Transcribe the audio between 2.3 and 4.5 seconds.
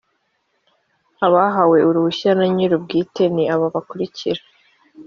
na nyir’ubwite ni aba bakurikira